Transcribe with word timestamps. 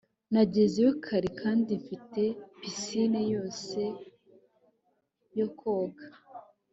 nagezeyo 0.33 0.89
kare 1.05 1.29
kandi 1.41 1.71
mfite 1.81 2.21
pisine 2.59 3.21
yose 3.33 3.79
yo 5.37 5.47
koga 5.59 6.05